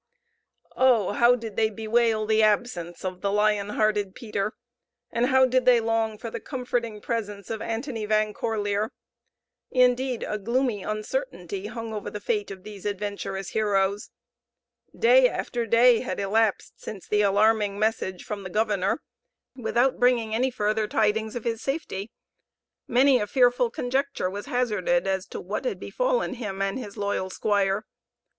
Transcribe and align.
Oh, 0.77 1.11
how 1.11 1.35
did 1.35 1.55
they 1.57 1.69
bewail 1.69 2.25
the 2.25 2.41
absence 2.41 3.05
of 3.05 3.21
the 3.21 3.31
lion 3.31 3.69
hearted 3.69 4.15
Peter! 4.15 4.55
and 5.11 5.27
how 5.27 5.45
did 5.45 5.65
they 5.65 5.79
long 5.79 6.17
for 6.17 6.31
the 6.31 6.39
comforting 6.39 6.99
presence 7.01 7.51
of 7.51 7.61
Antony 7.61 8.07
Van 8.07 8.33
Corlear! 8.33 8.89
Indeed 9.69 10.25
a 10.27 10.39
gloomy 10.39 10.81
uncertainty 10.81 11.67
hung 11.67 11.93
over 11.93 12.09
the 12.09 12.19
fate 12.19 12.49
of 12.49 12.63
these 12.63 12.83
adventurous 12.87 13.49
heroes. 13.49 14.09
Day 14.97 15.29
after 15.29 15.67
day 15.67 15.99
had 15.99 16.19
elapsed 16.19 16.81
since 16.81 17.07
the 17.07 17.21
alarming 17.21 17.77
message 17.77 18.23
from 18.23 18.41
the 18.41 18.49
governor 18.49 19.03
without 19.55 19.99
bringing 19.99 20.33
any 20.33 20.49
further 20.49 20.87
tidings 20.87 21.35
of 21.35 21.43
his 21.43 21.61
safety. 21.61 22.09
Many 22.87 23.19
a 23.19 23.27
fearful 23.27 23.69
conjecture 23.69 24.31
was 24.31 24.47
hazarded 24.47 25.05
as 25.05 25.27
to 25.27 25.39
what 25.39 25.63
had 25.63 25.79
befallen 25.79 26.33
him 26.33 26.59
and 26.59 26.79
his 26.79 26.97
loyal 26.97 27.29
squire. 27.29 27.85